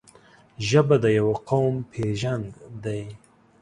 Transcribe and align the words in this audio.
ژبه 0.67 0.95
د 1.03 1.05
یو 1.19 1.29
قوم 1.49 1.75
پېژند 1.91 2.47
دی. 2.83 3.01